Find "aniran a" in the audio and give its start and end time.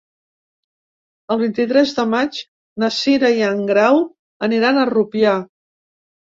4.51-4.91